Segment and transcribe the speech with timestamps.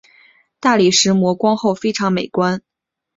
[0.59, 2.63] 大理石磨光后非常美观。